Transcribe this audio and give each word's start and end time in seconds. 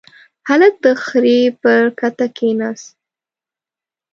هلک 0.47 0.73
د 0.85 0.87
خرې 1.03 1.39
پر 1.61 1.83
کته 1.99 2.27
کېناست. 2.37 2.87